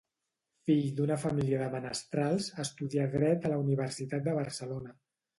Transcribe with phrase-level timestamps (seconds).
[0.67, 4.95] Fill d'una família de menestrals, estudià Dret a la Universitat de Barcelona.